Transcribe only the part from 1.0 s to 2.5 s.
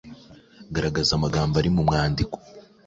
amagambo ari mu mwandiko